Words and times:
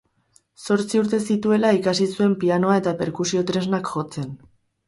Zortzi 0.75 1.01
urte 1.01 1.19
zituela 1.35 1.73
ikasi 1.79 2.07
zuen 2.15 2.33
pianoa 2.45 2.81
eta 2.83 2.97
perkusio-tresnak 3.03 3.93
jotzen. 3.95 4.35